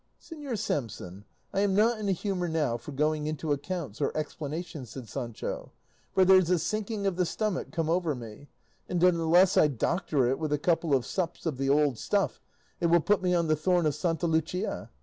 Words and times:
"Señor 0.19 0.57
Samson, 0.57 1.25
I 1.53 1.59
am 1.59 1.75
not 1.75 1.99
in 1.99 2.09
a 2.09 2.11
humour 2.11 2.47
now 2.47 2.75
for 2.75 2.91
going 2.91 3.27
into 3.27 3.51
accounts 3.51 4.01
or 4.01 4.11
explanations," 4.17 4.89
said 4.89 5.07
Sancho; 5.07 5.73
"for 6.11 6.25
there's 6.25 6.49
a 6.49 6.57
sinking 6.57 7.05
of 7.05 7.17
the 7.17 7.23
stomach 7.23 7.69
come 7.71 7.87
over 7.87 8.15
me, 8.15 8.47
and 8.89 9.03
unless 9.03 9.57
I 9.57 9.67
doctor 9.67 10.25
it 10.27 10.39
with 10.39 10.51
a 10.53 10.57
couple 10.57 10.95
of 10.95 11.05
sups 11.05 11.45
of 11.45 11.59
the 11.59 11.69
old 11.69 11.99
stuff 11.99 12.41
it 12.79 12.87
will 12.87 12.99
put 12.99 13.21
me 13.21 13.35
on 13.35 13.45
the 13.45 13.55
thorn 13.55 13.85
of 13.85 13.93
Santa 13.93 14.25
Lucia. 14.25 14.89